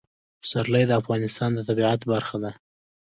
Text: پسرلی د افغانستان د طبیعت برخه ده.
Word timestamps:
پسرلی 0.41 0.83
د 0.87 0.91
افغانستان 1.01 1.49
د 1.53 1.59
طبیعت 1.69 2.01
برخه 2.11 2.37
ده. 2.43 2.51